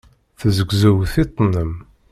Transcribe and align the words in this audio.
Tezzegzew 0.39 0.97
tiṭ-nnem. 1.11 1.71